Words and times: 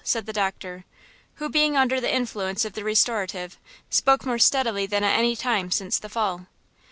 said 0.03 0.25
the 0.25 0.33
doctor, 0.33 0.83
who, 1.35 1.47
being 1.47 1.77
under 1.77 2.01
the 2.01 2.11
influence 2.11 2.65
of 2.65 2.73
the 2.73 2.83
restorative, 2.83 3.59
spoke 3.91 4.25
more 4.25 4.39
steadily 4.39 4.87
than 4.87 5.03
at 5.03 5.15
any 5.15 5.35
time 5.35 5.69
since 5.69 5.99
the 5.99 6.09
fall. 6.09 6.47